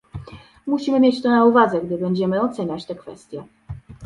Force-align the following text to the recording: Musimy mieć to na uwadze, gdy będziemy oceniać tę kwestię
Musimy 0.67 0.99
mieć 0.99 1.21
to 1.21 1.29
na 1.29 1.45
uwadze, 1.45 1.81
gdy 1.81 1.97
będziemy 1.97 2.41
oceniać 2.41 2.85
tę 2.85 2.95
kwestię 2.95 3.43